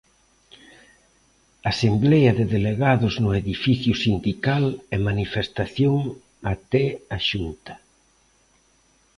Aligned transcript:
Asemblea 1.71 2.31
de 2.39 2.45
delegados 2.55 3.13
no 3.23 3.29
edificio 3.41 3.93
sindical 4.03 4.63
e 4.95 4.97
manifestación 5.09 5.97
até 6.53 6.85
a 7.15 7.17
Xunta. 7.29 7.75